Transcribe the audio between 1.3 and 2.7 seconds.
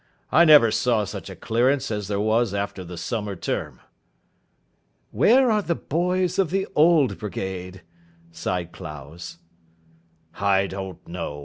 clearance as there was